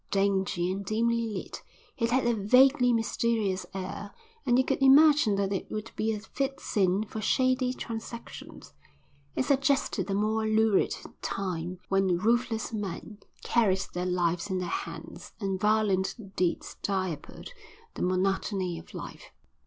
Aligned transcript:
Dingy 0.09 0.71
and 0.71 0.83
dimly 0.83 1.27
lit, 1.27 1.61
it 1.95 2.09
had 2.09 2.25
a 2.25 2.33
vaguely 2.33 2.91
mysterious 2.91 3.67
air 3.71 4.15
and 4.47 4.57
you 4.57 4.65
could 4.65 4.81
imagine 4.81 5.35
that 5.35 5.53
it 5.53 5.69
would 5.69 5.91
be 5.95 6.11
a 6.11 6.19
fit 6.19 6.59
scene 6.59 7.03
for 7.03 7.21
shady 7.21 7.71
transactions. 7.71 8.73
It 9.35 9.45
suggested 9.45 10.09
a 10.09 10.15
more 10.15 10.47
lurid 10.47 10.95
time, 11.21 11.81
when 11.89 12.17
ruthless 12.17 12.73
men 12.73 13.19
carried 13.43 13.85
their 13.93 14.07
lives 14.07 14.49
in 14.49 14.57
their 14.57 14.69
hands, 14.69 15.33
and 15.39 15.59
violent 15.61 16.17
deeds 16.35 16.77
diapered 16.81 17.51
the 17.93 18.01
monotony 18.01 18.79
of 18.79 18.95
life. 18.95 19.25